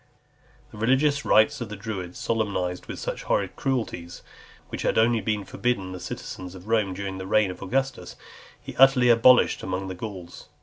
The 0.71 0.79
religious 0.79 1.25
rites 1.25 1.61
of 1.61 1.69
the 1.69 1.75
Druids, 1.75 2.17
solemnized 2.17 2.87
with 2.87 2.97
such 2.97 3.21
horrid 3.25 3.55
cruelties, 3.55 4.23
which 4.69 4.81
had 4.81 4.97
only 4.97 5.21
been 5.21 5.45
forbidden 5.45 5.91
the 5.91 5.99
citizens 5.99 6.55
of 6.55 6.67
Rome 6.67 6.95
during 6.95 7.19
the 7.19 7.27
reign 7.27 7.51
of 7.51 7.61
Augustus, 7.61 8.15
he 8.59 8.75
utterly 8.77 9.09
abolished 9.09 9.61
among 9.61 9.89
the 9.89 9.93
Gauls. 9.93 10.47